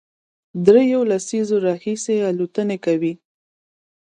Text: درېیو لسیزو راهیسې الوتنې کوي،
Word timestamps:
درېیو 0.65 0.99
لسیزو 1.09 1.57
راهیسې 1.65 2.15
الوتنې 2.29 2.77
کوي، 2.85 3.13